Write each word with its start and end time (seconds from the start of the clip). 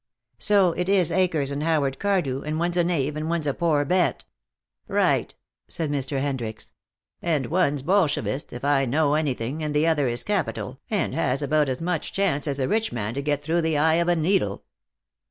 "So 0.39 0.71
it 0.71 0.89
is 0.89 1.11
Akers 1.11 1.51
and 1.51 1.61
Howard 1.61 1.99
Cardew, 1.99 2.41
and 2.41 2.57
one's 2.57 2.75
a 2.75 2.83
knave 2.83 3.15
and 3.15 3.29
one's 3.29 3.45
a 3.45 3.53
poor 3.53 3.85
bet." 3.85 4.23
"Right," 4.87 5.35
said 5.67 5.91
Mr. 5.91 6.19
Hendricks. 6.19 6.73
"And 7.21 7.45
one's 7.45 7.83
Bolshevist, 7.83 8.51
if 8.51 8.65
I 8.65 8.85
know 8.85 9.13
anything, 9.13 9.61
and 9.63 9.75
the 9.75 9.85
other 9.85 10.07
is 10.07 10.23
capital, 10.23 10.79
and 10.89 11.13
has 11.13 11.43
about 11.43 11.69
as 11.69 11.81
much 11.81 12.13
chance 12.13 12.47
as 12.47 12.57
a 12.57 12.67
rich 12.67 12.91
man 12.91 13.13
to 13.13 13.21
get 13.21 13.43
through 13.43 13.61
the 13.61 13.77
eye 13.77 13.97
of 14.01 14.07
a 14.07 14.15
needle." 14.15 14.63